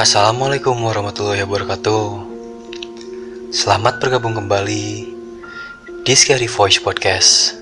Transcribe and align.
Assalamualaikum 0.00 0.80
warahmatullahi 0.80 1.44
wabarakatuh. 1.44 2.24
Selamat 3.52 4.00
bergabung 4.00 4.32
kembali 4.32 5.12
di 6.08 6.14
Scary 6.16 6.48
Voice 6.48 6.80
Podcast. 6.80 7.60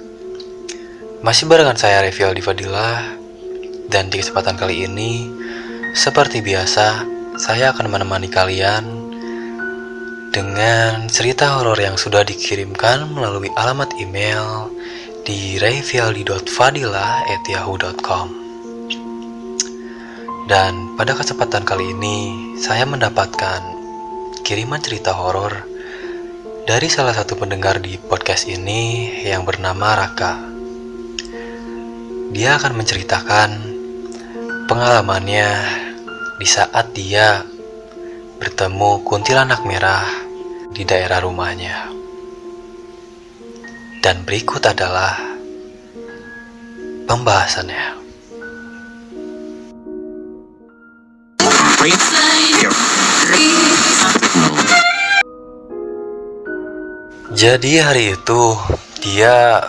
Masih 1.18 1.50
barengan 1.50 1.74
saya 1.74 1.98
Revial 1.98 2.38
Divadillah 2.38 3.18
Dan 3.90 4.06
di 4.06 4.22
kesempatan 4.22 4.54
kali 4.54 4.86
ini 4.86 5.26
Seperti 5.98 6.38
biasa 6.38 7.02
Saya 7.42 7.74
akan 7.74 7.90
menemani 7.90 8.30
kalian 8.30 8.86
Dengan 10.30 11.10
cerita 11.10 11.58
horor 11.58 11.82
yang 11.82 11.98
sudah 11.98 12.22
dikirimkan 12.22 13.18
melalui 13.18 13.50
alamat 13.58 13.98
email 13.98 14.70
Di 15.26 15.58
revialdi.fadilah.yahoo.com 15.58 18.37
dan 20.48 20.96
pada 20.96 21.12
kesempatan 21.12 21.60
kali 21.60 21.92
ini, 21.92 22.56
saya 22.56 22.88
mendapatkan 22.88 23.60
kiriman 24.40 24.80
cerita 24.80 25.12
horor 25.12 25.52
dari 26.64 26.88
salah 26.88 27.12
satu 27.12 27.36
pendengar 27.36 27.84
di 27.84 28.00
podcast 28.00 28.48
ini 28.48 29.12
yang 29.28 29.44
bernama 29.44 29.92
Raka. 29.92 30.40
Dia 32.32 32.56
akan 32.56 32.80
menceritakan 32.80 33.50
pengalamannya 34.64 35.52
di 36.40 36.48
saat 36.48 36.96
dia 36.96 37.44
bertemu 38.40 39.04
kuntilanak 39.04 39.68
merah 39.68 40.08
di 40.72 40.80
daerah 40.88 41.20
rumahnya. 41.28 41.92
Dan 44.00 44.24
berikut 44.24 44.64
adalah 44.64 45.12
pembahasannya. 47.04 47.97
Jadi 57.38 57.78
hari 57.78 58.18
itu 58.18 58.42
dia 58.98 59.62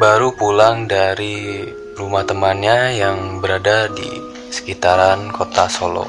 baru 0.00 0.32
pulang 0.32 0.88
dari 0.88 1.68
rumah 2.00 2.24
temannya 2.24 2.96
yang 2.96 3.44
berada 3.44 3.92
di 3.92 4.08
sekitaran 4.48 5.28
kota 5.36 5.68
Solo. 5.68 6.08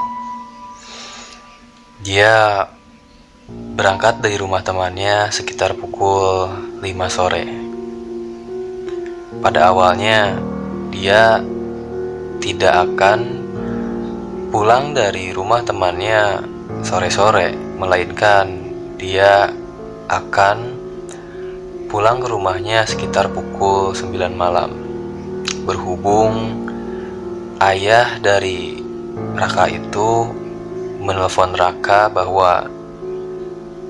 Dia 2.00 2.64
berangkat 3.52 4.24
dari 4.24 4.40
rumah 4.40 4.64
temannya 4.64 5.36
sekitar 5.36 5.76
pukul 5.76 6.48
5 6.80 6.88
sore. 7.12 7.44
Pada 9.44 9.68
awalnya 9.76 10.40
dia 10.96 11.44
tidak 12.40 12.88
akan 12.88 13.47
pulang 14.48 14.96
dari 14.96 15.36
rumah 15.36 15.60
temannya 15.60 16.40
sore-sore, 16.80 17.52
melainkan 17.76 18.48
dia 18.96 19.52
akan 20.08 20.58
pulang 21.92 22.24
ke 22.24 22.28
rumahnya 22.32 22.88
sekitar 22.88 23.28
pukul 23.32 23.92
9 23.92 24.32
malam. 24.32 24.72
Berhubung 25.68 26.64
ayah 27.60 28.16
dari 28.24 28.80
Raka 29.36 29.68
itu 29.68 30.32
menelpon 31.04 31.52
Raka 31.52 32.08
bahwa 32.08 32.72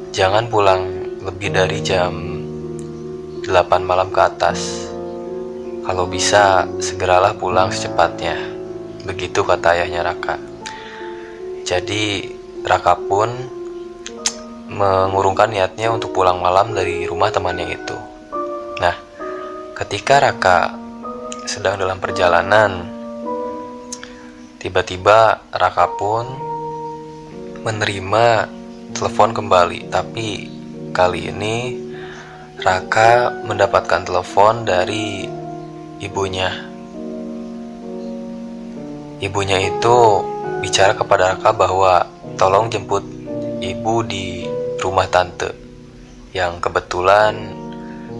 jangan 0.09 0.49
pulang 0.49 0.89
lebih 1.21 1.53
dari 1.53 1.85
jam 1.85 2.13
8 3.45 3.45
malam 3.85 4.09
ke 4.09 4.21
atas. 4.25 4.89
Kalau 5.85 6.09
bisa, 6.09 6.67
segeralah 6.83 7.31
pulang 7.37 7.71
secepatnya. 7.71 8.56
Begitu 9.07 9.39
kata 9.47 9.79
ayahnya 9.79 10.03
Raka. 10.03 10.35
Jadi 11.63 12.27
Raka 12.67 12.99
pun 12.99 13.31
mengurungkan 14.67 15.47
niatnya 15.47 15.95
untuk 15.95 16.11
pulang 16.11 16.43
malam 16.43 16.75
dari 16.75 17.07
rumah 17.07 17.31
temannya 17.31 17.71
itu. 17.71 17.95
Nah, 18.83 18.95
ketika 19.79 20.19
Raka 20.19 20.75
sedang 21.47 21.79
dalam 21.79 22.03
perjalanan, 22.03 22.83
tiba-tiba 24.59 25.39
Raka 25.55 25.87
pun 25.95 26.27
menerima 27.63 28.25
telepon 28.91 29.31
kembali, 29.31 29.87
tapi 29.87 30.51
kali 30.91 31.31
ini 31.31 31.55
Raka 32.59 33.31
mendapatkan 33.47 34.03
telepon 34.03 34.67
dari 34.67 35.23
ibunya. 36.03 36.66
Ibunya 39.17 39.57
itu 39.57 40.21
bicara 40.61 40.93
kepada 40.93 41.33
Raka 41.33 41.49
bahwa 41.49 42.05
tolong 42.37 42.69
jemput 42.69 43.01
ibu 43.57 44.05
di 44.05 44.45
rumah 44.77 45.09
tante 45.09 45.49
yang 46.37 46.61
kebetulan 46.61 47.33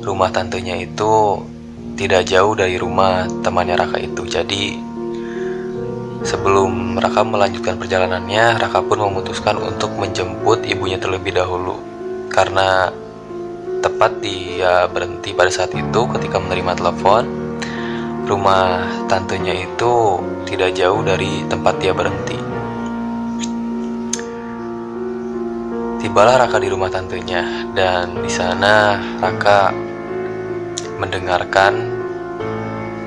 rumah 0.02 0.34
tantenya 0.34 0.74
itu 0.81 1.38
tidak 1.94 2.25
jauh 2.25 2.58
dari 2.58 2.81
rumah 2.81 3.30
temannya 3.46 3.78
Raka 3.78 4.02
itu. 4.02 4.25
Jadi 4.25 4.74
sebelum 6.25 6.97
Raka 6.97 7.22
melanjutkan 7.22 7.78
perjalanannya, 7.78 8.58
Raka 8.58 8.81
pun 8.81 8.97
memutuskan 9.06 9.62
untuk 9.62 9.94
menjemput 10.02 10.66
ibunya 10.66 10.97
terlebih 10.97 11.38
dahulu 11.38 11.78
karena 12.34 12.90
tepat 13.85 14.18
dia 14.18 14.90
berhenti 14.90 15.38
pada 15.38 15.53
saat 15.53 15.78
itu 15.78 16.09
ketika 16.18 16.41
menerima 16.41 16.74
telepon 16.74 17.36
Rumah 18.27 19.07
tantenya 19.07 19.55
itu 19.55 20.19
tidak 20.43 20.75
jauh 20.75 20.99
dari 20.99 21.47
tempat 21.47 21.79
dia 21.79 21.95
berhenti. 21.95 22.35
Tibalah 26.03 26.43
Raka 26.43 26.59
di 26.59 26.67
rumah 26.67 26.91
tantenya 26.91 27.71
dan 27.71 28.19
di 28.19 28.27
sana 28.27 28.99
Raka 29.23 29.71
mendengarkan 30.99 31.87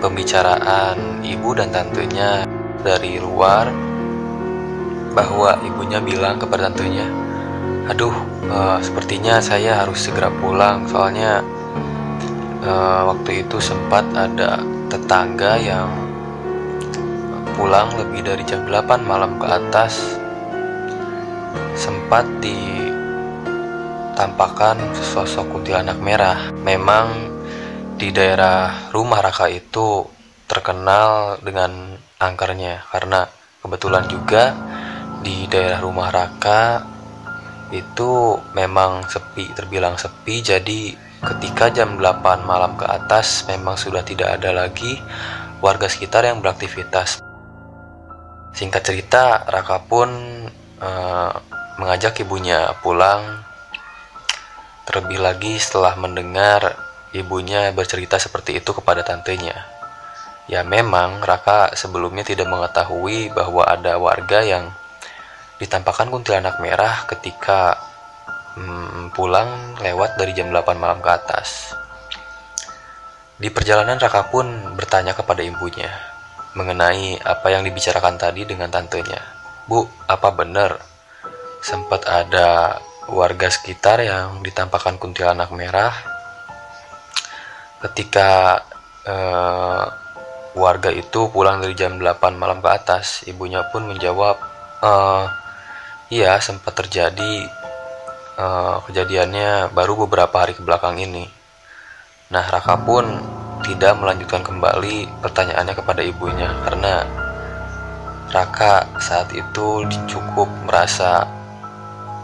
pembicaraan 0.01 1.21
ibu 1.21 1.53
dan 1.53 1.69
tantenya 1.69 2.49
dari 2.81 3.21
luar 3.21 3.69
bahwa 5.13 5.61
ibunya 5.61 6.01
bilang 6.01 6.41
kepada 6.41 6.73
tantenya, 6.73 7.05
"Aduh, 7.93 8.17
uh, 8.49 8.81
sepertinya 8.81 9.37
saya 9.45 9.85
harus 9.85 10.01
segera 10.01 10.33
pulang 10.33 10.89
soalnya 10.89 11.45
uh, 12.65 13.13
waktu 13.13 13.45
itu 13.45 13.61
sempat 13.61 14.09
ada 14.17 14.70
tetangga 14.91 15.55
yang 15.55 15.87
pulang 17.55 17.95
lebih 17.95 18.27
dari 18.27 18.43
jam 18.43 18.67
8 18.67 19.07
malam 19.07 19.39
ke 19.39 19.47
atas 19.47 20.19
sempat 21.79 22.27
ditampakkan 22.43 24.75
sesosok 24.99 25.55
kuntilanak 25.55 26.03
merah. 26.03 26.51
Memang 26.67 27.31
di 27.95 28.11
daerah 28.11 28.91
rumah 28.91 29.23
Raka 29.23 29.47
itu 29.47 30.03
terkenal 30.51 31.39
dengan 31.39 31.95
angkernya 32.19 32.91
karena 32.91 33.31
kebetulan 33.63 34.11
juga 34.11 34.51
di 35.23 35.47
daerah 35.47 35.79
rumah 35.79 36.11
Raka 36.11 36.83
itu 37.71 38.35
memang 38.57 39.07
sepi, 39.07 39.47
terbilang 39.55 39.95
sepi 39.95 40.43
jadi 40.43 41.10
Ketika 41.21 41.69
jam 41.69 42.01
8 42.01 42.49
malam 42.49 42.81
ke 42.81 42.89
atas 42.89 43.45
memang 43.45 43.77
sudah 43.77 44.01
tidak 44.01 44.41
ada 44.41 44.57
lagi 44.57 44.97
warga 45.61 45.85
sekitar 45.85 46.25
yang 46.25 46.41
beraktivitas. 46.41 47.21
Singkat 48.57 48.83
cerita, 48.83 49.45
Raka 49.45 49.85
pun 49.85 50.09
uh, 50.81 51.31
mengajak 51.77 52.25
ibunya 52.25 52.73
pulang. 52.81 53.45
Terlebih 54.89 55.21
lagi 55.21 55.61
setelah 55.61 55.93
mendengar 56.01 56.81
ibunya 57.13 57.69
bercerita 57.77 58.17
seperti 58.17 58.57
itu 58.57 58.73
kepada 58.73 59.05
tantenya. 59.05 59.69
Ya 60.49 60.65
memang 60.65 61.21
Raka 61.21 61.77
sebelumnya 61.77 62.25
tidak 62.25 62.49
mengetahui 62.49 63.29
bahwa 63.37 63.69
ada 63.69 64.01
warga 64.01 64.41
yang 64.41 64.73
ditampakkan 65.61 66.09
kuntilanak 66.09 66.57
merah 66.65 67.05
ketika 67.05 67.77
hmm, 68.57 69.15
pulang 69.15 69.77
lewat 69.79 70.19
dari 70.19 70.33
jam 70.35 70.51
8 70.51 70.79
malam 70.79 70.99
ke 70.99 71.11
atas. 71.11 71.75
Di 73.41 73.49
perjalanan 73.49 73.97
Raka 73.97 74.29
pun 74.29 74.77
bertanya 74.77 75.17
kepada 75.17 75.41
ibunya 75.41 75.89
mengenai 76.55 77.17
apa 77.23 77.47
yang 77.55 77.63
dibicarakan 77.63 78.19
tadi 78.19 78.43
dengan 78.45 78.69
tantenya. 78.69 79.23
Bu, 79.71 79.87
apa 80.11 80.29
benar 80.35 80.83
sempat 81.63 82.09
ada 82.09 82.81
warga 83.07 83.49
sekitar 83.53 84.03
yang 84.03 84.41
ditampakkan 84.41 84.97
kuntilanak 84.97 85.51
merah 85.53 85.93
ketika 87.81 88.61
eh, 89.05 89.85
warga 90.57 90.91
itu 90.93 91.31
pulang 91.33 91.61
dari 91.61 91.73
jam 91.77 91.97
8 91.97 92.37
malam 92.37 92.61
ke 92.61 92.71
atas 92.71 93.25
ibunya 93.29 93.65
pun 93.69 93.89
menjawab 93.89 94.37
eh, 94.85 95.25
iya 96.13 96.37
sempat 96.43 96.77
terjadi 96.77 97.60
uh, 98.41 98.77
kejadiannya 98.89 99.77
baru 99.77 100.09
beberapa 100.09 100.41
hari 100.41 100.57
ke 100.57 100.65
belakang 100.65 100.97
ini. 100.97 101.29
Nah, 102.33 102.45
Raka 102.49 102.81
pun 102.81 103.05
tidak 103.61 104.01
melanjutkan 104.01 104.41
kembali 104.41 105.21
pertanyaannya 105.21 105.75
kepada 105.77 106.01
ibunya 106.01 106.49
karena 106.65 107.05
Raka 108.33 108.89
saat 109.03 109.29
itu 109.37 109.85
cukup 110.09 110.49
merasa 110.65 111.29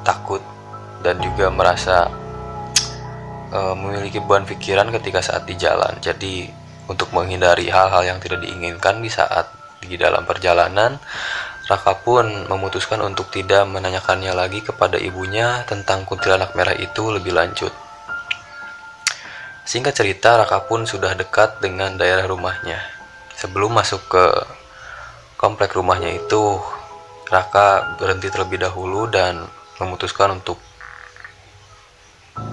takut 0.07 0.41
dan 1.03 1.19
juga 1.19 1.51
merasa 1.51 2.09
uh, 3.51 3.75
memiliki 3.75 4.23
beban 4.23 4.47
pikiran 4.47 4.89
ketika 4.95 5.21
saat 5.21 5.45
di 5.45 5.59
jalan. 5.59 5.99
Jadi 5.99 6.47
untuk 6.87 7.11
menghindari 7.11 7.67
hal-hal 7.67 8.07
yang 8.07 8.19
tidak 8.23 8.39
diinginkan 8.41 9.03
di 9.03 9.11
saat 9.11 9.51
di 9.83 9.99
dalam 9.99 10.23
perjalanan, 10.23 10.97
Raka 11.67 11.99
pun 11.99 12.47
memutuskan 12.47 13.03
untuk 13.03 13.27
tidak 13.35 13.67
menanyakannya 13.67 14.31
lagi 14.31 14.63
kepada 14.63 15.03
ibunya 15.03 15.67
tentang 15.67 16.07
kuntilanak 16.07 16.55
merah 16.55 16.79
itu 16.79 17.11
lebih 17.11 17.35
lanjut. 17.35 17.75
Singkat 19.67 19.99
cerita, 19.99 20.39
Raka 20.39 20.63
pun 20.71 20.87
sudah 20.87 21.19
dekat 21.19 21.59
dengan 21.59 21.99
daerah 21.99 22.31
rumahnya. 22.31 22.79
Sebelum 23.35 23.75
masuk 23.75 23.99
ke 24.07 24.25
komplek 25.35 25.75
rumahnya 25.75 26.15
itu, 26.15 26.63
Raka 27.27 27.99
berhenti 27.99 28.31
terlebih 28.31 28.62
dahulu 28.62 29.11
dan 29.11 29.43
memutuskan 29.83 30.39
untuk 30.39 30.62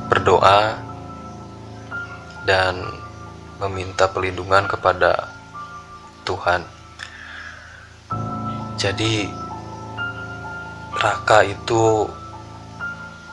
berdoa 0.09 0.81
dan 2.49 2.81
meminta 3.61 4.09
pelindungan 4.09 4.65
kepada 4.65 5.29
Tuhan. 6.25 6.65
Jadi 8.83 9.31
Raka 10.91 11.39
itu 11.47 12.03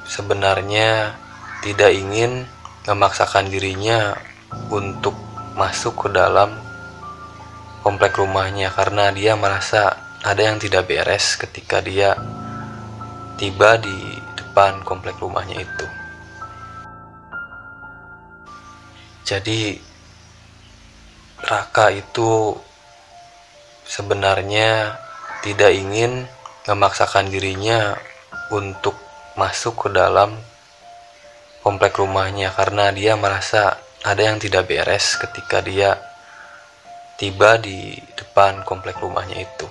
sebenarnya 0.06 1.19
tidak 1.67 1.91
ingin 1.91 2.47
memaksakan 2.87 3.50
dirinya 3.50 4.14
untuk 4.70 5.19
masuk 5.58 6.06
ke 6.06 6.08
dalam 6.14 6.55
komplek 7.82 8.14
rumahnya 8.14 8.70
karena 8.70 9.11
dia 9.11 9.35
merasa 9.35 9.99
ada 10.23 10.38
yang 10.38 10.62
tidak 10.62 10.87
beres 10.87 11.35
ketika 11.35 11.82
dia 11.82 12.14
tiba 13.35 13.75
di 13.75 14.23
depan 14.38 14.87
komplek 14.87 15.19
rumahnya 15.19 15.67
itu. 15.67 15.87
Jadi 19.26 19.82
Raka 21.43 21.91
itu 21.91 22.55
sebenarnya 23.82 24.94
tidak 25.40 25.72
ingin 25.72 26.28
memaksakan 26.69 27.32
dirinya 27.32 27.96
untuk 28.52 28.94
masuk 29.34 29.87
ke 29.87 29.88
dalam 29.94 30.37
komplek 31.64 31.96
rumahnya 31.96 32.52
karena 32.52 32.92
dia 32.92 33.16
merasa 33.16 33.76
ada 34.00 34.20
yang 34.20 34.40
tidak 34.40 34.69
beres 34.69 35.16
ketika 35.16 35.60
dia 35.60 35.96
tiba 37.20 37.60
di 37.60 38.00
depan 38.16 38.64
komplek 38.64 38.96
rumahnya 39.00 39.44
itu. 39.44 39.69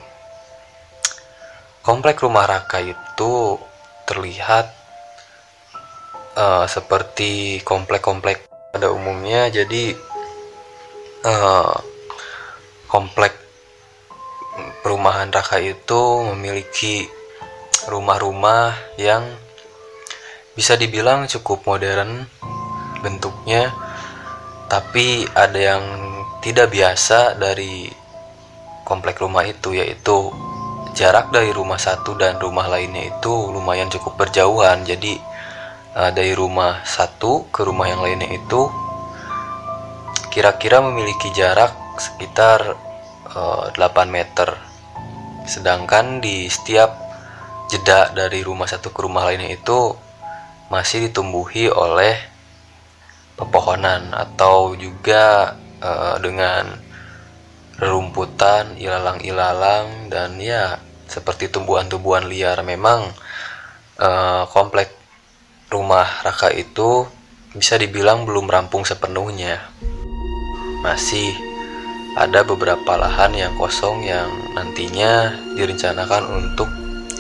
Komplek 1.82 2.22
rumah 2.22 2.46
Raka 2.46 2.78
itu 2.86 3.58
terlihat 4.06 4.70
uh, 6.38 6.66
seperti 6.70 7.64
komplek-komplek 7.66 8.46
pada 8.70 8.94
umumnya, 8.94 9.50
jadi 9.50 9.98
uh, 11.26 11.74
komplek 12.86 13.39
perumahan 14.82 15.30
Raka 15.30 15.60
itu 15.62 16.24
memiliki 16.34 17.08
rumah-rumah 17.88 18.76
yang 19.00 19.24
bisa 20.54 20.76
dibilang 20.76 21.26
cukup 21.26 21.64
modern 21.64 22.28
bentuknya 23.00 23.72
tapi 24.70 25.26
ada 25.32 25.58
yang 25.58 25.84
tidak 26.46 26.70
biasa 26.70 27.36
dari 27.36 27.90
komplek 28.86 29.18
rumah 29.20 29.44
itu 29.46 29.74
yaitu 29.74 30.32
jarak 30.98 31.30
dari 31.30 31.54
rumah 31.54 31.78
satu 31.78 32.18
dan 32.18 32.42
rumah 32.42 32.66
lainnya 32.66 33.10
itu 33.10 33.34
lumayan 33.54 33.90
cukup 33.90 34.18
berjauhan. 34.26 34.82
Jadi 34.86 35.18
uh, 35.94 36.12
dari 36.14 36.34
rumah 36.34 36.82
satu 36.86 37.50
ke 37.54 37.62
rumah 37.62 37.90
yang 37.90 38.02
lainnya 38.02 38.30
itu 38.34 38.70
kira-kira 40.34 40.82
memiliki 40.82 41.30
jarak 41.34 41.74
sekitar 41.98 42.78
8 43.34 43.76
eh, 43.76 44.08
meter 44.10 44.50
sedangkan 45.50 46.22
di 46.22 46.46
setiap 46.46 46.94
jeda 47.70 48.14
dari 48.14 48.46
rumah 48.46 48.70
satu 48.70 48.94
ke 48.94 49.00
rumah 49.02 49.26
lainnya 49.30 49.54
itu 49.54 49.94
masih 50.70 51.10
ditumbuhi 51.10 51.70
oleh 51.70 52.18
pepohonan 53.34 54.14
atau 54.14 54.78
juga 54.78 55.58
uh, 55.82 56.22
dengan 56.22 56.78
rerumputan, 57.80 58.76
ilalang-ilalang 58.76 60.12
dan 60.12 60.38
ya 60.38 60.78
seperti 61.08 61.50
tumbuhan-tumbuhan 61.50 62.28
liar. 62.30 62.62
Memang 62.62 63.10
uh, 63.98 64.44
komplek 64.52 64.94
rumah 65.72 66.06
Raka 66.22 66.54
itu 66.54 67.08
bisa 67.56 67.80
dibilang 67.80 68.30
belum 68.30 68.46
rampung 68.46 68.86
sepenuhnya. 68.86 69.64
Masih 70.86 71.49
ada 72.18 72.42
beberapa 72.42 72.98
lahan 72.98 73.38
yang 73.38 73.54
kosong 73.54 74.02
yang 74.02 74.30
nantinya 74.58 75.38
direncanakan 75.54 76.24
untuk 76.50 76.70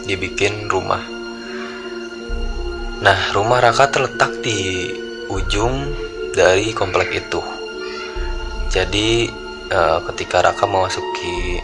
dibikin 0.09 0.65
rumah. 0.65 1.05
Nah, 2.99 3.19
rumah 3.31 3.61
Raka 3.61 3.93
terletak 3.93 4.41
di 4.41 4.89
ujung 5.29 5.93
dari 6.33 6.73
komplek 6.73 7.21
itu. 7.21 7.41
Jadi, 8.73 9.29
eh, 9.69 9.99
ketika 10.09 10.49
Raka 10.49 10.65
memasuki 10.65 11.61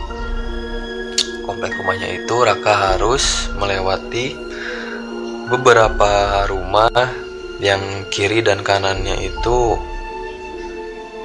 komplek 1.44 1.74
rumahnya 1.82 2.14
itu, 2.14 2.36
Raka 2.46 2.94
harus 2.94 3.50
melewati 3.58 4.38
beberapa 5.50 6.46
rumah 6.50 6.90
yang 7.62 8.08
kiri 8.10 8.42
dan 8.42 8.66
kanannya 8.66 9.16
itu 9.22 9.78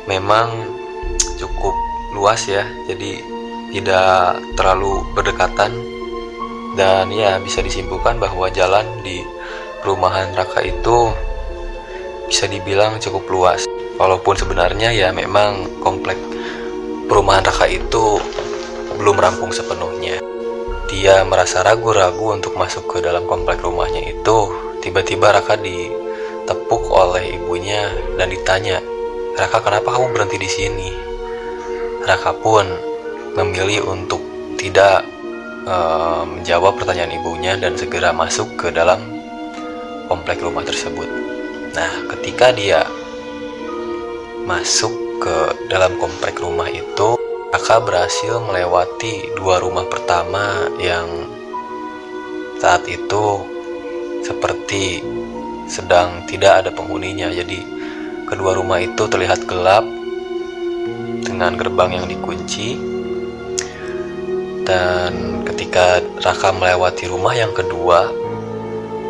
memang 0.07 0.69
cukup 1.41 1.90
luas 2.15 2.47
ya 2.51 2.67
jadi 2.87 3.41
tidak 3.71 4.43
terlalu 4.59 5.07
berdekatan. 5.15 5.73
Dan 6.71 7.11
ya 7.11 7.39
bisa 7.43 7.63
disimpulkan 7.63 8.23
bahwa 8.23 8.47
jalan 8.51 8.87
di 9.03 9.23
perumahan 9.83 10.31
Raka 10.39 10.63
itu 10.63 11.11
bisa 12.31 12.47
dibilang 12.47 13.03
cukup 13.03 13.27
luas. 13.27 13.67
Walaupun 13.99 14.39
sebenarnya 14.39 14.95
ya 14.95 15.11
memang 15.11 15.83
komplek 15.83 16.19
perumahan 17.11 17.43
Raka 17.43 17.67
itu 17.67 18.23
belum 18.99 19.17
rampung 19.19 19.51
sepenuhnya. 19.51 20.23
Dia 20.91 21.23
merasa 21.27 21.63
ragu-ragu 21.63 22.35
untuk 22.35 22.55
masuk 22.59 22.87
ke 22.87 22.99
dalam 23.03 23.27
komplek 23.27 23.63
rumahnya 23.63 24.07
itu. 24.07 24.39
Tiba-tiba 24.79 25.35
Raka 25.35 25.59
ditepuk 25.59 26.87
oleh 26.91 27.35
ibunya 27.35 27.91
dan 28.15 28.31
ditanya 28.31 28.79
Raka 29.35 29.59
kenapa 29.59 29.91
kamu 29.91 30.15
berhenti 30.15 30.39
di 30.39 30.51
sini 30.51 31.10
Raka 32.01 32.33
pun 32.33 32.65
memilih 33.37 33.85
untuk 33.85 34.21
tidak 34.57 35.05
uh, 35.69 36.25
menjawab 36.25 36.81
pertanyaan 36.81 37.17
ibunya 37.17 37.57
dan 37.61 37.77
segera 37.77 38.13
masuk 38.17 38.57
ke 38.57 38.73
dalam 38.73 39.01
komplek 40.09 40.41
rumah 40.41 40.65
tersebut. 40.65 41.07
Nah, 41.77 41.93
ketika 42.17 42.51
dia 42.51 42.83
masuk 44.49 44.91
ke 45.21 45.37
dalam 45.69 45.95
komplek 46.01 46.41
rumah 46.41 46.67
itu, 46.67 47.21
Raka 47.53 47.79
berhasil 47.85 48.41
melewati 48.43 49.37
dua 49.37 49.61
rumah 49.61 49.85
pertama 49.87 50.67
yang 50.81 51.07
saat 52.59 52.85
itu 52.89 53.45
seperti 54.25 55.05
sedang 55.71 56.25
tidak 56.27 56.65
ada 56.67 56.71
penghuninya. 56.75 57.31
Jadi, 57.31 57.63
kedua 58.27 58.59
rumah 58.59 58.83
itu 58.83 59.07
terlihat 59.07 59.47
gelap 59.47 60.00
dengan 61.41 61.57
gerbang 61.57 61.91
yang 61.97 62.05
dikunci. 62.05 62.77
Dan 64.61 65.41
ketika 65.49 66.05
Raka 66.21 66.53
melewati 66.53 67.09
rumah 67.09 67.33
yang 67.33 67.57
kedua 67.57 68.13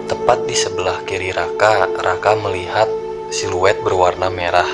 tepat 0.06 0.46
di 0.46 0.54
sebelah 0.54 1.02
kiri 1.02 1.34
Raka 1.34 1.90
Raka 1.90 2.38
melihat 2.38 2.86
siluet 3.34 3.82
berwarna 3.82 4.30
merah. 4.30 4.70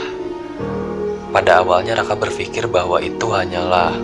Pada 1.33 1.65
awalnya 1.65 1.97
Raka 1.97 2.13
berpikir 2.13 2.69
bahwa 2.69 3.01
itu 3.01 3.33
hanyalah 3.33 3.97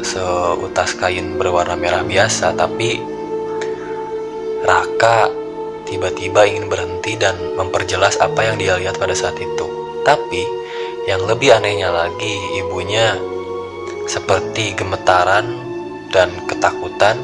seutas 0.00 0.96
kain 0.96 1.36
berwarna 1.36 1.76
merah 1.76 2.00
biasa 2.00 2.56
tapi 2.56 3.04
Raka 4.64 5.28
tiba-tiba 5.84 6.48
ingin 6.48 6.72
berhenti 6.72 7.20
dan 7.20 7.36
memperjelas 7.52 8.16
apa 8.16 8.48
yang 8.48 8.56
dia 8.56 8.80
lihat 8.80 8.96
pada 8.96 9.12
saat 9.12 9.36
itu. 9.36 9.68
Tapi 10.08 10.61
yang 11.06 11.26
lebih 11.26 11.58
anehnya 11.58 11.90
lagi, 11.90 12.34
ibunya 12.62 13.18
seperti 14.06 14.74
gemetaran 14.78 15.46
dan 16.14 16.30
ketakutan 16.46 17.18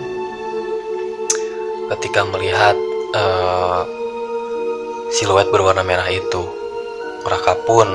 ketika 1.94 2.26
melihat 2.26 2.75
uh, 3.14 3.87
siluet 5.14 5.49
berwarna 5.49 5.87
merah 5.87 6.08
itu. 6.11 6.42
Raka 7.28 7.54
pun 7.68 7.88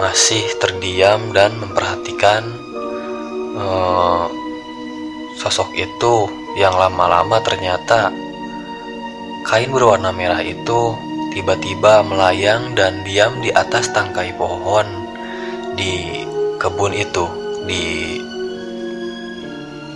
masih 0.00 0.42
terdiam 0.58 1.30
dan 1.30 1.54
memperhatikan 1.56 2.42
uh, 3.54 4.26
sosok 5.38 5.68
itu 5.78 6.26
yang 6.58 6.74
lama-lama 6.76 7.40
ternyata 7.40 8.12
kain 9.46 9.70
berwarna 9.72 10.10
merah 10.12 10.40
itu 10.40 10.96
tiba-tiba 11.32 12.04
melayang 12.04 12.76
dan 12.76 13.00
diam 13.08 13.40
di 13.40 13.48
atas 13.48 13.88
tangkai 13.90 14.36
pohon 14.36 14.84
di 15.72 16.22
kebun 16.60 16.92
itu 16.92 17.24
di 17.64 18.20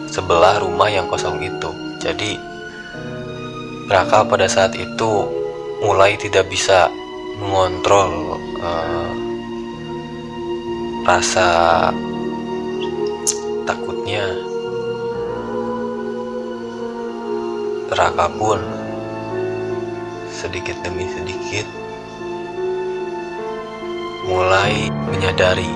sebelah 0.09 0.57
rumah 0.65 0.89
yang 0.89 1.05
kosong 1.07 1.45
itu. 1.45 1.71
Jadi 2.01 2.41
Raka 3.87 4.27
pada 4.27 4.49
saat 4.51 4.75
itu 4.75 5.29
mulai 5.85 6.19
tidak 6.19 6.49
bisa 6.51 6.91
mengontrol 7.39 8.41
uh, 8.59 9.13
rasa 11.05 11.49
takutnya. 13.69 14.25
Raka 17.93 18.27
pun 18.35 18.76
sedikit 20.47 20.79
demi 20.87 21.11
sedikit 21.11 21.67
mulai 24.31 24.91
menyadari 25.11 25.71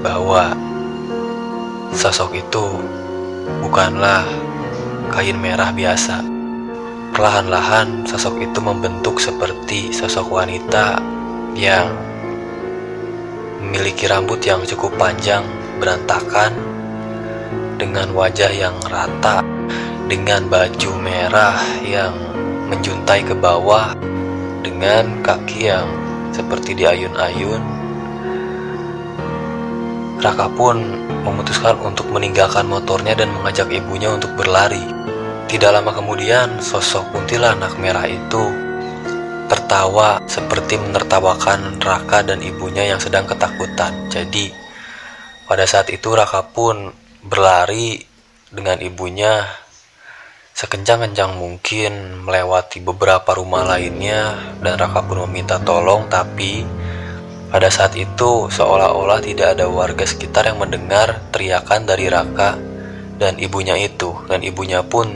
bahwa 0.00 0.56
sosok 1.92 2.36
itu 2.36 2.66
bukanlah 3.64 4.24
kain 5.12 5.36
merah 5.40 5.72
biasa. 5.72 6.20
Perlahan-lahan 7.16 8.04
sosok 8.04 8.44
itu 8.44 8.60
membentuk 8.60 9.16
seperti 9.20 9.92
sosok 9.92 10.28
wanita 10.28 11.00
yang 11.56 11.88
memiliki 13.60 14.04
rambut 14.08 14.38
yang 14.44 14.64
cukup 14.68 14.92
panjang, 15.00 15.44
berantakan, 15.80 16.52
dengan 17.80 18.12
wajah 18.12 18.52
yang 18.52 18.76
rata, 18.86 19.40
dengan 20.06 20.46
baju 20.46 20.90
merah 21.00 21.58
yang 21.82 22.27
menjuntai 22.68 23.24
ke 23.24 23.34
bawah, 23.34 23.96
dengan 24.62 25.24
kaki 25.24 25.72
yang 25.72 25.88
seperti 26.30 26.76
diayun-ayun. 26.76 27.62
Raka 30.18 30.50
pun 30.50 30.82
memutuskan 31.22 31.78
untuk 31.80 32.10
meninggalkan 32.10 32.66
motornya 32.66 33.14
dan 33.14 33.30
mengajak 33.32 33.70
ibunya 33.70 34.10
untuk 34.10 34.34
berlari. 34.34 34.82
Tidak 35.48 35.70
lama 35.72 35.94
kemudian, 35.94 36.60
sosok 36.60 37.14
kuntilanak 37.14 37.78
merah 37.80 38.04
itu 38.04 38.44
tertawa 39.48 40.20
seperti 40.28 40.76
menertawakan 40.76 41.80
Raka 41.80 42.20
dan 42.20 42.44
ibunya 42.44 42.84
yang 42.92 43.00
sedang 43.00 43.24
ketakutan. 43.24 44.12
Jadi, 44.12 44.52
pada 45.48 45.64
saat 45.64 45.88
itu 45.88 46.12
Raka 46.12 46.44
pun 46.44 46.92
berlari 47.24 47.96
dengan 48.52 48.76
ibunya 48.84 49.48
sekencang-kencang 50.58 51.38
mungkin 51.38 52.18
melewati 52.26 52.82
beberapa 52.82 53.30
rumah 53.38 53.62
lainnya 53.62 54.34
dan 54.58 54.74
Raka 54.74 55.06
pun 55.06 55.22
meminta 55.30 55.62
tolong 55.62 56.10
tapi 56.10 56.66
pada 57.48 57.72
saat 57.72 57.96
itu, 57.96 58.44
seolah-olah 58.52 59.24
tidak 59.24 59.56
ada 59.56 59.72
warga 59.72 60.04
sekitar 60.04 60.52
yang 60.52 60.60
mendengar 60.60 61.16
teriakan 61.32 61.88
dari 61.88 62.04
Raka 62.12 62.60
dan 63.16 63.40
ibunya 63.40 63.72
itu, 63.80 64.12
dan 64.28 64.44
ibunya 64.44 64.84
pun 64.84 65.08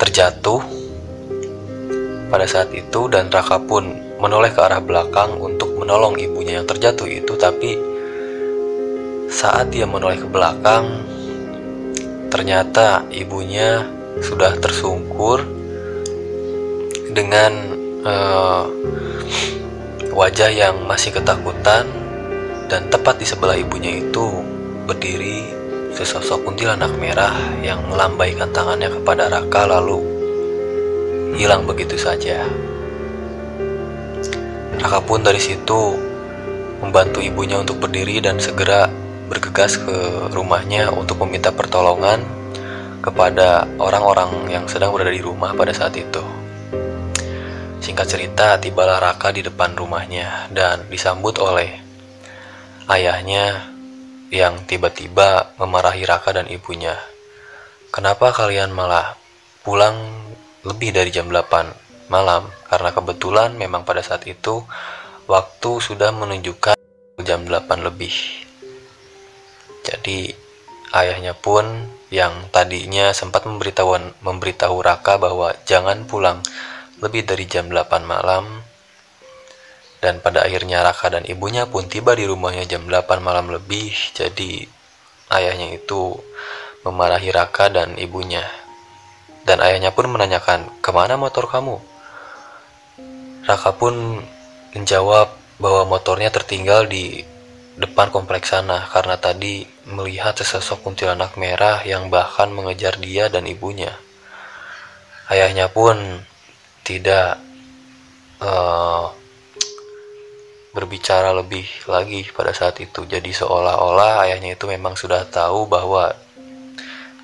terjatuh 0.00 0.64
pada 2.32 2.48
saat 2.48 2.72
itu, 2.72 3.12
dan 3.12 3.28
Raka 3.28 3.60
pun 3.60 3.84
menoleh 4.16 4.48
ke 4.56 4.64
arah 4.64 4.80
belakang 4.80 5.36
untuk 5.36 5.76
menolong 5.76 6.16
ibunya 6.16 6.56
yang 6.56 6.64
terjatuh 6.64 7.04
itu. 7.04 7.36
Tapi 7.36 7.76
saat 9.28 9.68
dia 9.68 9.84
menoleh 9.84 10.24
ke 10.24 10.28
belakang, 10.30 11.04
ternyata 12.32 13.04
ibunya 13.12 13.84
sudah 14.22 14.54
tersungkur 14.60 15.42
dengan 17.10 17.52
uh, 18.04 18.66
Wajah 20.14 20.46
yang 20.54 20.86
masih 20.86 21.10
ketakutan 21.10 21.90
dan 22.70 22.86
tepat 22.86 23.18
di 23.18 23.26
sebelah 23.26 23.58
ibunya 23.58 23.98
itu 23.98 24.30
berdiri 24.86 25.42
sesosok 25.90 26.46
kuntilanak 26.46 26.94
merah 27.02 27.34
yang 27.66 27.82
melambaikan 27.90 28.46
tangannya 28.54 28.94
kepada 28.94 29.26
Raka 29.26 29.66
lalu 29.66 30.06
hilang 31.34 31.66
begitu 31.66 31.98
saja. 31.98 32.46
Raka 34.78 35.02
pun 35.02 35.26
dari 35.26 35.42
situ 35.42 35.98
membantu 36.78 37.18
ibunya 37.18 37.58
untuk 37.58 37.82
berdiri 37.82 38.22
dan 38.22 38.38
segera 38.38 38.86
bergegas 39.26 39.82
ke 39.82 40.30
rumahnya 40.30 40.94
untuk 40.94 41.26
meminta 41.26 41.50
pertolongan 41.50 42.22
kepada 43.04 43.68
orang-orang 43.76 44.48
yang 44.48 44.64
sedang 44.64 44.88
berada 44.96 45.12
di 45.12 45.20
rumah 45.20 45.52
pada 45.52 45.76
saat 45.76 45.92
itu. 45.92 46.24
Singkat 47.84 48.06
cerita, 48.08 48.56
tibalah 48.56 48.96
Raka 48.96 49.28
di 49.28 49.44
depan 49.44 49.76
rumahnya 49.76 50.48
dan 50.48 50.88
disambut 50.88 51.36
oleh 51.36 51.68
ayahnya 52.88 53.68
yang 54.32 54.56
tiba-tiba 54.64 55.52
memarahi 55.60 56.08
Raka 56.08 56.32
dan 56.32 56.48
ibunya. 56.48 56.96
Kenapa 57.92 58.32
kalian 58.32 58.72
malah 58.72 59.20
pulang 59.60 60.00
lebih 60.64 60.96
dari 60.96 61.12
jam 61.12 61.28
8 61.28 62.08
malam? 62.08 62.48
Karena 62.64 62.88
kebetulan 62.88 63.52
memang 63.52 63.84
pada 63.84 64.00
saat 64.00 64.24
itu 64.24 64.64
waktu 65.28 65.70
sudah 65.76 66.08
menunjukkan 66.08 66.80
jam 67.20 67.44
8 67.44 67.68
lebih. 67.84 68.16
Jadi 69.84 70.43
ayahnya 70.94 71.34
pun 71.34 71.90
yang 72.14 72.46
tadinya 72.54 73.10
sempat 73.10 73.42
memberitahu 73.42 74.22
memberitahu 74.22 74.78
Raka 74.78 75.18
bahwa 75.18 75.50
jangan 75.66 76.06
pulang 76.06 76.38
lebih 77.02 77.26
dari 77.26 77.50
jam 77.50 77.66
8 77.66 78.06
malam. 78.06 78.62
Dan 79.98 80.22
pada 80.22 80.46
akhirnya 80.46 80.84
Raka 80.86 81.10
dan 81.10 81.26
ibunya 81.26 81.66
pun 81.66 81.90
tiba 81.90 82.14
di 82.14 82.28
rumahnya 82.28 82.70
jam 82.70 82.86
8 82.86 83.18
malam 83.18 83.50
lebih. 83.50 83.90
Jadi 84.14 84.62
ayahnya 85.34 85.74
itu 85.74 86.14
memarahi 86.86 87.34
Raka 87.34 87.72
dan 87.74 87.98
ibunya. 87.98 88.46
Dan 89.42 89.58
ayahnya 89.60 89.90
pun 89.90 90.06
menanyakan 90.06 90.78
ke 90.78 90.90
mana 90.94 91.18
motor 91.18 91.50
kamu? 91.50 91.82
Raka 93.44 93.74
pun 93.74 94.22
menjawab 94.72 95.34
bahwa 95.58 95.98
motornya 95.98 96.30
tertinggal 96.30 96.86
di 96.86 97.20
depan 97.74 98.14
kompleks 98.14 98.54
sana 98.54 98.86
karena 98.86 99.18
tadi 99.18 99.73
melihat 99.84 100.32
sesosok 100.36 100.80
kuntilanak 100.80 101.36
merah 101.36 101.84
yang 101.84 102.08
bahkan 102.08 102.48
mengejar 102.48 102.96
dia 102.96 103.28
dan 103.28 103.44
ibunya. 103.44 103.92
Ayahnya 105.28 105.68
pun 105.72 106.20
tidak 106.84 107.40
uh, 108.40 109.12
berbicara 110.74 111.32
lebih 111.36 111.64
lagi 111.86 112.26
pada 112.32 112.50
saat 112.56 112.80
itu. 112.80 113.04
Jadi 113.04 113.30
seolah-olah 113.30 114.26
ayahnya 114.28 114.56
itu 114.56 114.66
memang 114.66 114.96
sudah 114.96 115.24
tahu 115.28 115.68
bahwa 115.68 116.12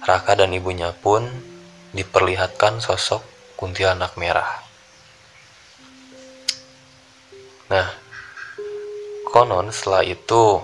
Raka 0.00 0.32
dan 0.32 0.54
ibunya 0.56 0.96
pun 0.96 1.28
diperlihatkan 1.92 2.80
sosok 2.80 3.20
kuntilanak 3.58 4.16
merah. 4.16 4.48
Nah, 7.68 7.86
konon 9.28 9.68
setelah 9.70 10.02
itu 10.02 10.58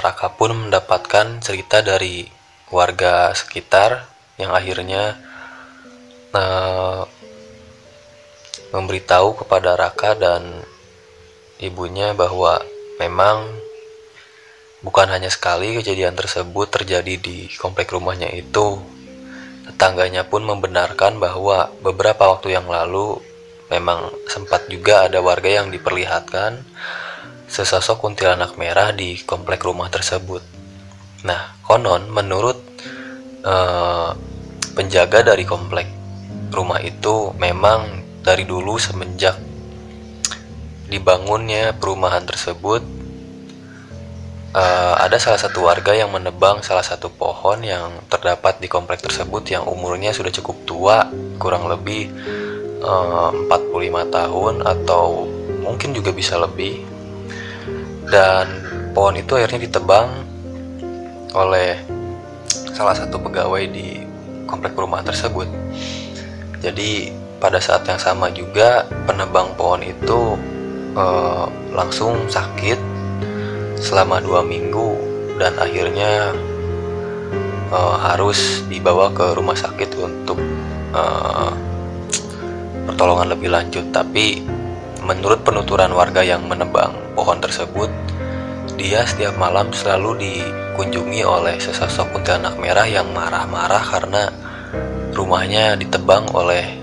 Raka 0.00 0.32
pun 0.36 0.68
mendapatkan 0.68 1.40
cerita 1.40 1.80
dari 1.80 2.28
warga 2.70 3.34
sekitar 3.34 4.06
yang 4.38 4.54
akhirnya 4.54 5.18
uh, 6.32 7.04
memberitahu 8.70 9.44
kepada 9.44 9.74
Raka 9.74 10.14
dan 10.14 10.62
ibunya 11.58 12.14
bahwa 12.14 12.62
memang 13.02 13.50
bukan 14.80 15.10
hanya 15.12 15.28
sekali 15.28 15.76
kejadian 15.76 16.16
tersebut 16.16 16.70
terjadi 16.72 17.14
di 17.20 17.50
komplek 17.60 17.92
rumahnya 17.92 18.30
itu. 18.32 18.80
Tetangganya 19.70 20.26
pun 20.26 20.42
membenarkan 20.42 21.20
bahwa 21.20 21.70
beberapa 21.84 22.30
waktu 22.32 22.56
yang 22.56 22.66
lalu 22.66 23.20
memang 23.70 24.10
sempat 24.26 24.66
juga 24.66 25.06
ada 25.06 25.22
warga 25.22 25.62
yang 25.62 25.70
diperlihatkan 25.70 26.64
sesosok 27.50 27.98
kuntilanak 27.98 28.54
merah 28.54 28.94
di 28.94 29.18
komplek 29.26 29.66
rumah 29.66 29.90
tersebut. 29.90 30.40
Nah, 31.26 31.58
konon 31.66 32.06
menurut 32.06 32.62
uh, 33.42 34.14
penjaga 34.78 35.34
dari 35.34 35.42
komplek 35.42 35.90
rumah 36.54 36.78
itu 36.78 37.34
memang 37.34 38.06
dari 38.22 38.46
dulu 38.46 38.78
semenjak 38.78 39.34
dibangunnya 40.90 41.74
perumahan 41.78 42.26
tersebut 42.26 42.82
uh, 44.54 44.94
ada 44.98 45.16
salah 45.22 45.38
satu 45.38 45.70
warga 45.70 45.94
yang 45.94 46.10
menebang 46.10 46.66
salah 46.66 46.82
satu 46.82 47.10
pohon 47.14 47.62
yang 47.62 48.02
terdapat 48.10 48.58
di 48.58 48.66
komplek 48.66 48.98
tersebut 48.98 49.46
yang 49.46 49.64
umurnya 49.70 50.10
sudah 50.10 50.34
cukup 50.34 50.56
tua 50.66 50.96
kurang 51.38 51.70
lebih 51.70 52.10
eh, 52.82 53.30
uh, 53.30 53.30
45 53.46 54.10
tahun 54.10 54.54
atau 54.66 55.30
mungkin 55.62 55.94
juga 55.94 56.10
bisa 56.10 56.34
lebih 56.36 56.89
dan 58.10 58.46
pohon 58.92 59.14
itu 59.16 59.38
akhirnya 59.38 59.70
ditebang 59.70 60.08
oleh 61.32 61.78
salah 62.74 62.92
satu 62.92 63.22
pegawai 63.22 63.70
di 63.70 64.02
komplek 64.50 64.74
perumahan 64.74 65.06
tersebut. 65.06 65.46
Jadi 66.60 67.14
pada 67.40 67.62
saat 67.62 67.86
yang 67.88 67.96
sama 67.96 68.28
juga 68.34 68.84
penebang 69.06 69.54
pohon 69.54 69.80
itu 69.80 70.36
uh, 70.98 71.46
langsung 71.72 72.28
sakit 72.28 72.76
selama 73.80 74.20
dua 74.20 74.44
minggu 74.44 74.98
dan 75.40 75.56
akhirnya 75.56 76.36
uh, 77.72 77.96
harus 77.96 78.66
dibawa 78.68 79.08
ke 79.14 79.32
rumah 79.32 79.56
sakit 79.56 79.88
untuk 79.96 80.36
uh, 80.92 81.54
pertolongan 82.90 83.32
lebih 83.32 83.48
lanjut. 83.48 83.88
Tapi 83.88 84.44
menurut 85.00 85.40
penuturan 85.40 85.96
warga 85.96 86.20
yang 86.20 86.44
menebang 86.44 86.92
pohon 87.16 87.40
tersebut, 87.40 87.88
dia 88.80 89.04
setiap 89.04 89.36
malam 89.36 89.68
selalu 89.76 90.16
dikunjungi 90.16 91.20
oleh 91.20 91.60
sesosok 91.60 92.16
kuntilanak 92.16 92.56
merah 92.56 92.88
yang 92.88 93.12
marah-marah 93.12 93.84
karena 93.84 94.32
rumahnya 95.12 95.76
ditebang 95.76 96.32
oleh 96.32 96.80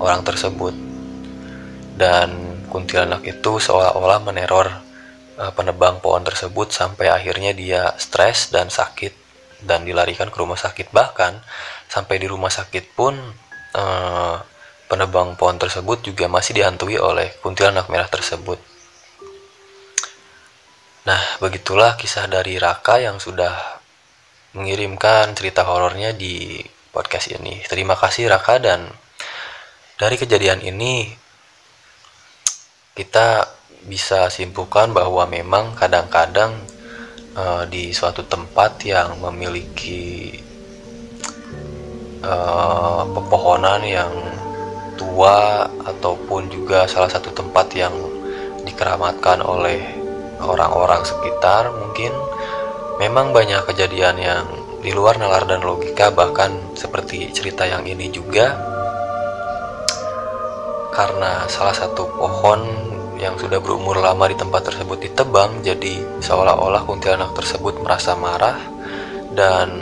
orang 0.00 0.24
tersebut. 0.24 0.72
Dan 2.00 2.64
kuntilanak 2.72 3.28
itu 3.28 3.60
seolah-olah 3.60 4.24
meneror 4.24 4.72
uh, 5.36 5.52
penebang 5.52 6.00
pohon 6.00 6.24
tersebut 6.24 6.72
sampai 6.72 7.12
akhirnya 7.12 7.52
dia 7.52 7.92
stres 8.00 8.48
dan 8.48 8.72
sakit 8.72 9.12
dan 9.68 9.84
dilarikan 9.84 10.32
ke 10.32 10.40
rumah 10.40 10.56
sakit. 10.56 10.96
Bahkan 10.96 11.44
sampai 11.92 12.16
di 12.16 12.24
rumah 12.24 12.48
sakit 12.48 12.96
pun 12.96 13.20
uh, 13.76 14.36
penebang 14.88 15.36
pohon 15.36 15.60
tersebut 15.60 16.08
juga 16.08 16.24
masih 16.24 16.56
dihantui 16.56 16.96
oleh 16.96 17.36
kuntilanak 17.44 17.92
merah 17.92 18.08
tersebut. 18.08 18.56
Nah, 21.04 21.20
begitulah 21.36 22.00
kisah 22.00 22.24
dari 22.32 22.56
Raka 22.56 22.96
yang 22.96 23.20
sudah 23.20 23.52
mengirimkan 24.56 25.36
cerita 25.36 25.60
horornya 25.60 26.16
di 26.16 26.64
podcast 26.96 27.28
ini. 27.28 27.60
Terima 27.68 27.92
kasih 27.92 28.32
Raka 28.32 28.56
dan 28.56 28.88
dari 30.00 30.16
kejadian 30.16 30.64
ini 30.64 31.12
kita 32.96 33.44
bisa 33.84 34.32
simpulkan 34.32 34.96
bahwa 34.96 35.28
memang 35.28 35.76
kadang-kadang 35.76 36.56
uh, 37.36 37.68
di 37.68 37.92
suatu 37.92 38.24
tempat 38.24 38.80
yang 38.88 39.20
memiliki 39.20 40.40
uh, 42.24 43.04
pepohonan 43.12 43.84
yang 43.84 44.12
tua 44.96 45.68
ataupun 45.84 46.48
juga 46.48 46.88
salah 46.88 47.12
satu 47.12 47.28
tempat 47.28 47.76
yang 47.76 47.92
dikeramatkan 48.64 49.44
oleh 49.44 49.93
orang-orang 50.42 51.02
sekitar 51.04 51.70
mungkin 51.74 52.10
memang 52.98 53.34
banyak 53.34 53.62
kejadian 53.66 54.16
yang 54.18 54.44
di 54.84 54.92
luar 54.92 55.16
nalar 55.16 55.48
dan 55.48 55.64
logika 55.64 56.12
bahkan 56.12 56.52
seperti 56.76 57.32
cerita 57.32 57.64
yang 57.64 57.88
ini 57.88 58.12
juga. 58.12 58.52
Karena 60.94 61.48
salah 61.50 61.74
satu 61.74 62.06
pohon 62.14 62.60
yang 63.18 63.34
sudah 63.40 63.58
berumur 63.58 63.98
lama 63.98 64.28
di 64.30 64.36
tempat 64.36 64.68
tersebut 64.70 65.00
ditebang 65.00 65.64
jadi 65.64 66.20
seolah-olah 66.20 66.84
kuntilanak 66.86 67.34
tersebut 67.34 67.80
merasa 67.82 68.14
marah 68.14 68.60
dan 69.34 69.72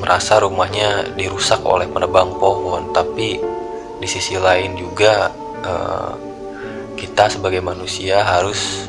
merasa 0.00 0.40
rumahnya 0.40 1.14
dirusak 1.14 1.60
oleh 1.62 1.86
penebang 1.86 2.34
pohon. 2.40 2.90
Tapi 2.90 3.38
di 4.00 4.08
sisi 4.08 4.40
lain 4.40 4.74
juga 4.74 5.30
eh, 5.62 6.12
kita 6.98 7.30
sebagai 7.30 7.62
manusia 7.62 8.24
harus 8.24 8.87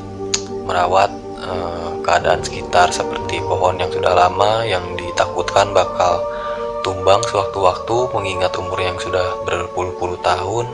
merawat 0.70 1.10
eh, 1.42 1.92
keadaan 2.06 2.46
sekitar 2.46 2.94
seperti 2.94 3.42
pohon 3.42 3.82
yang 3.82 3.90
sudah 3.90 4.14
lama 4.14 4.62
yang 4.62 4.86
ditakutkan 4.94 5.74
bakal 5.74 6.22
tumbang 6.86 7.20
sewaktu-waktu 7.26 8.14
mengingat 8.14 8.54
umur 8.62 8.78
yang 8.78 8.96
sudah 9.02 9.42
berpuluh-puluh 9.50 10.22
tahun. 10.22 10.70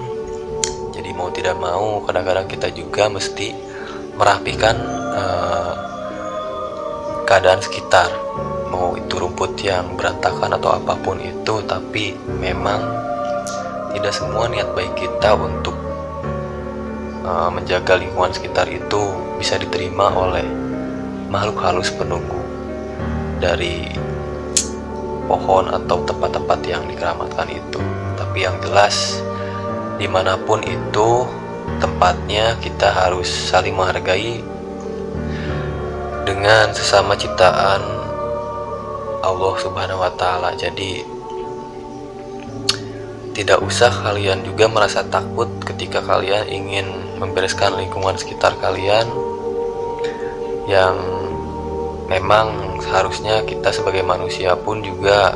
Jadi 0.91 1.09
mau 1.15 1.31
tidak 1.31 1.55
mau 1.59 2.03
kadang-kadang 2.03 2.47
kita 2.47 2.67
juga 2.71 3.11
mesti 3.11 3.51
merapikan 4.15 4.75
uh, 5.11 5.73
keadaan 7.27 7.59
sekitar. 7.59 8.07
Mau 8.71 8.95
itu 8.95 9.15
rumput 9.19 9.59
yang 9.63 9.95
berantakan 9.95 10.55
atau 10.55 10.75
apa 10.77 10.93
pun 10.99 11.19
itu 11.19 11.63
tapi 11.67 12.15
memang 12.39 12.79
tidak 13.95 14.11
semua 14.11 14.47
niat 14.51 14.71
baik 14.75 14.95
kita 14.95 15.35
untuk 15.35 15.84
uh, 17.25 17.49
menjaga 17.49 17.97
lingkungan 17.97 18.29
sekitar 18.29 18.69
itu 18.69 19.01
bisa 19.41 19.57
diterima 19.57 20.13
oleh 20.13 20.45
makhluk 21.33 21.57
halus 21.65 21.89
penunggu 21.89 22.37
dari 23.41 23.89
pohon 25.25 25.73
atau 25.73 26.05
tempat-tempat 26.05 26.59
yang 26.69 26.85
dikeramatkan 26.85 27.49
itu 27.49 27.81
tapi 28.13 28.45
yang 28.45 28.55
jelas 28.61 29.25
di 29.97 30.05
mana 30.05 30.37
pun 30.37 30.61
itu 30.61 31.25
tempatnya 31.81 32.55
kita 32.61 32.93
harus 32.93 33.27
saling 33.27 33.73
menghargai 33.73 34.39
dengan 36.25 36.73
sesama 36.73 37.13
ciptaan 37.13 37.81
Allah 39.25 39.53
Subhanahu 39.57 40.01
wa 40.01 40.11
taala. 40.13 40.53
Jadi 40.57 41.01
tidak 43.37 43.61
usah 43.61 43.91
kalian 43.91 44.41
juga 44.41 44.65
merasa 44.65 45.05
takut 45.05 45.49
ketika 45.61 46.01
kalian 46.01 46.49
ingin 46.49 47.04
membereskan 47.17 47.79
lingkungan 47.79 48.15
sekitar 48.19 48.55
kalian 48.59 49.07
yang 50.65 50.97
memang 52.05 52.77
seharusnya 52.81 53.41
kita 53.45 53.73
sebagai 53.73 54.05
manusia 54.05 54.53
pun 54.53 54.81
juga 54.81 55.33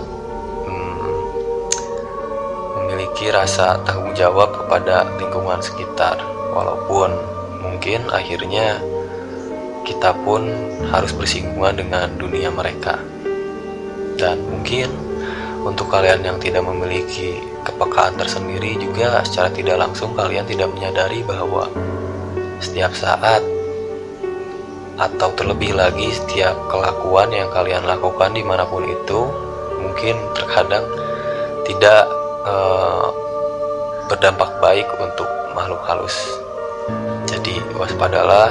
memiliki 2.77 3.29
rasa 3.29 3.79
tanggung 3.85 4.13
jawab 4.17 4.53
kepada 4.53 5.05
lingkungan 5.17 5.61
sekitar, 5.61 6.17
walaupun 6.53 7.13
mungkin 7.61 8.05
akhirnya 8.09 8.81
kita 9.85 10.13
pun 10.25 10.45
harus 10.93 11.13
bersinggungan 11.15 11.79
dengan 11.79 12.07
dunia 12.17 12.53
mereka. 12.53 12.99
Dan 14.19 14.43
mungkin 14.51 15.08
untuk 15.63 15.91
kalian 15.91 16.23
yang 16.23 16.37
tidak 16.39 16.63
memiliki 16.63 17.43
kepekaan 17.67 18.15
tersendiri 18.15 18.79
juga 18.79 19.19
secara 19.27 19.51
tidak 19.51 19.77
langsung 19.77 20.15
kalian 20.15 20.47
tidak 20.47 20.71
menyadari 20.71 21.19
bahwa 21.27 21.67
setiap 22.63 22.91
saat 22.95 23.43
atau 24.99 25.31
terlebih 25.35 25.79
lagi 25.79 26.11
setiap 26.11 26.55
kelakuan 26.67 27.31
yang 27.31 27.47
kalian 27.55 27.87
lakukan 27.87 28.35
di 28.35 28.43
mana 28.43 28.67
pun 28.67 28.83
itu 28.83 29.31
mungkin 29.79 30.15
terkadang 30.35 30.83
tidak 31.63 32.03
uh, 32.43 33.07
berdampak 34.11 34.51
baik 34.59 34.87
untuk 34.99 35.29
makhluk 35.55 35.79
halus. 35.87 36.17
Jadi 37.29 37.61
waspadalah, 37.77 38.49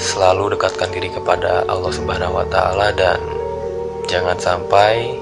selalu 0.00 0.56
dekatkan 0.56 0.88
diri 0.88 1.12
kepada 1.12 1.68
Allah 1.68 1.92
Subhanahu 1.92 2.40
wa 2.40 2.46
taala 2.48 2.90
dan 2.96 3.20
jangan 4.08 4.34
sampai 4.40 5.20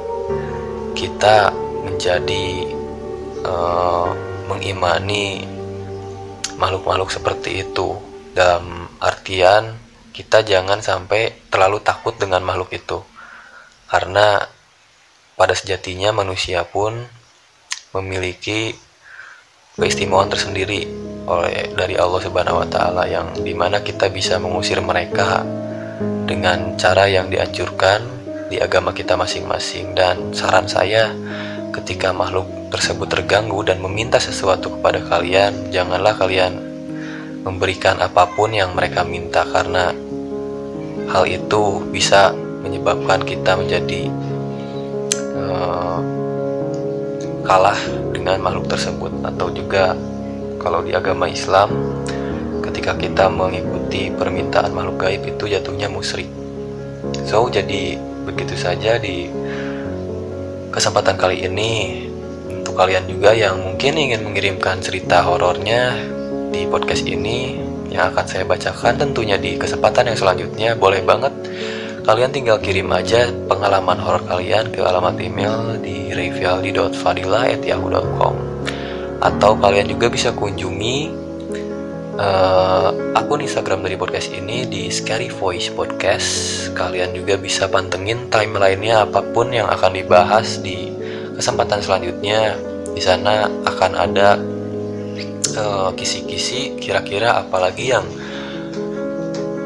kita 1.01 1.49
menjadi 1.81 2.69
uh, 3.41 4.13
mengimani 4.53 5.49
makhluk-makhluk 6.61 7.09
seperti 7.09 7.65
itu. 7.65 7.97
Dalam 8.37 8.85
artian 9.01 9.81
kita 10.13 10.45
jangan 10.45 10.85
sampai 10.85 11.49
terlalu 11.49 11.81
takut 11.81 12.13
dengan 12.21 12.45
makhluk 12.45 12.77
itu. 12.77 13.01
Karena 13.89 14.45
pada 15.41 15.57
sejatinya 15.57 16.13
manusia 16.13 16.69
pun 16.69 17.01
memiliki 17.97 18.77
keistimewaan 19.81 20.29
tersendiri 20.29 20.85
oleh 21.25 21.73
dari 21.73 21.97
Allah 21.97 22.21
Subhanahu 22.21 22.61
wa 22.61 22.69
taala 22.69 23.09
yang 23.09 23.33
di 23.41 23.57
mana 23.57 23.81
kita 23.81 24.13
bisa 24.13 24.37
mengusir 24.37 24.85
mereka 24.85 25.41
dengan 26.29 26.77
cara 26.77 27.09
yang 27.09 27.33
dianjurkan 27.33 28.20
di 28.51 28.59
agama 28.59 28.91
kita 28.91 29.15
masing-masing 29.15 29.95
dan 29.95 30.35
saran 30.35 30.67
saya 30.67 31.15
ketika 31.71 32.11
makhluk 32.11 32.51
tersebut 32.75 33.07
terganggu 33.07 33.63
dan 33.63 33.79
meminta 33.79 34.19
sesuatu 34.19 34.75
kepada 34.75 34.99
kalian 35.07 35.71
janganlah 35.71 36.19
kalian 36.19 36.59
memberikan 37.47 38.03
apa 38.03 38.27
pun 38.27 38.51
yang 38.51 38.75
mereka 38.75 39.07
minta 39.07 39.47
karena 39.47 39.95
hal 41.15 41.25
itu 41.31 41.79
bisa 41.95 42.35
menyebabkan 42.61 43.23
kita 43.23 43.55
menjadi 43.55 44.11
uh, 45.39 45.99
kalah 47.47 47.79
dengan 48.11 48.43
makhluk 48.43 48.67
tersebut 48.67 49.15
atau 49.25 49.47
juga 49.55 49.95
kalau 50.59 50.85
di 50.85 50.93
agama 50.93 51.31
Islam 51.31 51.71
ketika 52.61 52.99
kita 52.99 53.31
mengikuti 53.33 54.13
permintaan 54.13 54.75
makhluk 54.75 55.07
gaib 55.07 55.23
itu 55.25 55.49
jatuhnya 55.49 55.89
musyrik. 55.89 56.29
So 57.25 57.49
jadi 57.49 58.10
begitu 58.31 58.55
saja 58.55 58.95
di 59.03 59.27
kesempatan 60.71 61.19
kali 61.19 61.43
ini. 61.45 62.07
Untuk 62.47 62.79
kalian 62.79 63.11
juga 63.11 63.35
yang 63.35 63.59
mungkin 63.59 63.99
ingin 63.99 64.23
mengirimkan 64.23 64.79
cerita 64.79 65.27
horornya 65.27 65.99
di 66.55 66.71
podcast 66.71 67.03
ini 67.03 67.59
yang 67.91 68.15
akan 68.15 68.23
saya 68.27 68.47
bacakan 68.47 68.95
tentunya 68.95 69.35
di 69.35 69.59
kesempatan 69.59 70.07
yang 70.15 70.19
selanjutnya 70.19 70.79
boleh 70.79 71.03
banget. 71.03 71.35
Kalian 72.07 72.31
tinggal 72.33 72.59
kirim 72.63 72.87
aja 72.95 73.27
pengalaman 73.51 73.99
horor 73.99 74.23
kalian 74.25 74.73
ke 74.73 74.81
alamat 74.81 75.21
email 75.21 75.77
di 75.83 76.15
revialdi.fadila@yahoo.com 76.15 78.35
atau 79.21 79.53
kalian 79.61 79.93
juga 79.93 80.09
bisa 80.09 80.33
kunjungi 80.33 81.13
uh, 82.21 82.93
akun 83.17 83.41
Instagram 83.41 83.81
dari 83.83 83.97
podcast 83.97 84.29
ini 84.31 84.69
di 84.69 84.93
Scary 84.93 85.33
Voice 85.33 85.73
Podcast. 85.73 86.29
Kalian 86.77 87.17
juga 87.17 87.41
bisa 87.41 87.67
pantengin 87.67 88.29
timelinenya 88.29 89.09
apa 89.09 89.25
pun 89.33 89.51
yang 89.51 89.67
akan 89.73 89.97
dibahas 89.97 90.61
di 90.61 90.93
kesempatan 91.35 91.81
selanjutnya. 91.81 92.55
Di 92.93 93.01
sana 93.01 93.49
akan 93.65 93.93
ada 93.97 94.37
kisi 95.51 96.23
kisi-kisi 96.23 96.61
kira-kira 96.79 97.43
apalagi 97.43 97.91
yang 97.91 98.07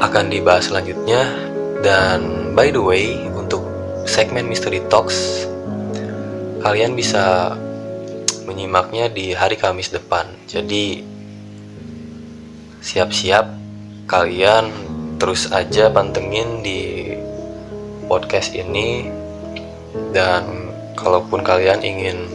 akan 0.01 0.33
dibahas 0.33 0.73
selanjutnya 0.73 1.29
dan 1.85 2.51
by 2.57 2.73
the 2.73 2.81
way 2.81 3.15
untuk 3.37 3.63
segmen 4.09 4.49
Mystery 4.49 4.81
Talks 4.89 5.47
kalian 6.65 6.97
bisa 6.97 7.55
menyimaknya 8.49 9.13
di 9.13 9.37
hari 9.37 9.61
Kamis 9.61 9.93
depan 9.93 10.25
jadi 10.49 11.14
siap-siap 12.85 13.49
kalian 14.05 14.69
terus 15.17 15.49
aja 15.49 15.89
pantengin 15.89 16.61
di 16.61 17.17
podcast 18.05 18.53
ini 18.53 19.09
dan 20.13 20.69
kalaupun 20.93 21.41
kalian 21.41 21.81
ingin 21.81 22.29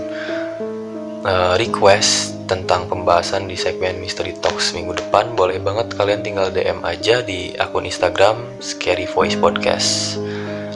uh, 1.21 1.53
request 1.61 2.33
tentang 2.49 2.89
pembahasan 2.89 3.45
di 3.45 3.53
segmen 3.53 4.01
Mystery 4.01 4.33
Talks 4.41 4.73
minggu 4.73 4.97
depan, 4.97 5.37
boleh 5.37 5.61
banget 5.61 5.93
kalian 5.93 6.25
tinggal 6.25 6.49
DM 6.49 6.81
aja 6.81 7.21
di 7.21 7.53
akun 7.53 7.85
Instagram 7.85 8.41
Scary 8.57 9.05
Voice 9.05 9.37
Podcast. 9.37 10.17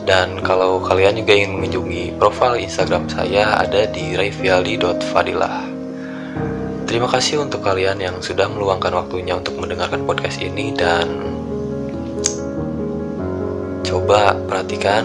Dan 0.05 0.37
kalau 0.45 0.83
kalian 0.85 1.17
juga 1.17 1.33
ingin 1.33 1.57
mengunjungi 1.57 2.13
profil 2.21 2.61
Instagram 2.61 3.09
saya 3.09 3.57
ada 3.57 3.89
di 3.89 4.13
rayfialdi.fadilah. 4.13 5.72
Terima 6.93 7.09
kasih 7.09 7.41
untuk 7.41 7.65
kalian 7.65 7.97
yang 7.97 8.21
sudah 8.21 8.45
meluangkan 8.45 8.93
waktunya 8.93 9.33
untuk 9.33 9.57
mendengarkan 9.57 10.05
podcast 10.05 10.37
ini 10.37 10.77
dan 10.77 11.09
coba 13.81 14.37
perhatikan 14.45 15.01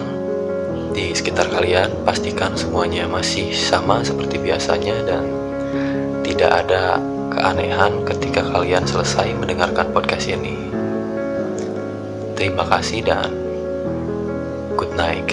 di 0.93 1.17
sekitar 1.17 1.49
kalian, 1.49 1.89
pastikan 2.05 2.53
semuanya 2.53 3.09
masih 3.09 3.49
sama 3.57 4.05
seperti 4.05 4.37
biasanya 4.37 5.01
dan 5.01 5.33
tidak 6.21 6.61
ada 6.61 7.01
keanehan 7.33 8.05
ketika 8.05 8.45
kalian 8.45 8.85
selesai 8.85 9.33
mendengarkan 9.33 9.89
podcast 9.89 10.29
ini. 10.29 10.69
Terima 12.37 12.69
kasih 12.69 13.01
dan 13.01 13.33
good 14.77 14.93
night. 14.93 15.25